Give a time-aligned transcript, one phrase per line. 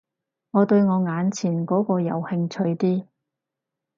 [0.49, 3.05] 我對我眼前嗰個有興趣啲